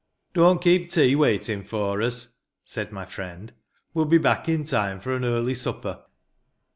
[0.33, 3.53] "Don't keep tea waiting for us," said my friend;"
[3.93, 6.05] we'll be back in time for an early supper."